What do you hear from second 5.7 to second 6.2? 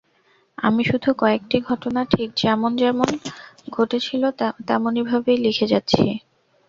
যাচ্ছি।